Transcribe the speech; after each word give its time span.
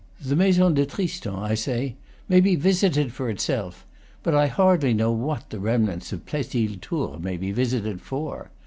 The 0.19 0.35
Maison 0.35 0.73
de 0.73 0.83
Tristan, 0.83 1.35
I 1.35 1.53
say, 1.53 1.95
may 2.27 2.41
be 2.41 2.55
visited 2.55 3.13
for 3.13 3.29
itself; 3.29 3.85
but 4.23 4.33
I 4.33 4.47
hardly 4.47 4.95
know 4.95 5.11
what 5.11 5.51
the 5.51 5.59
remnants 5.59 6.11
of 6.11 6.25
Plessis 6.25 6.71
les 6.71 6.77
Tours 6.81 7.21
may 7.21 7.37
be 7.37 7.51
visited 7.51 8.01
for. 8.01 8.49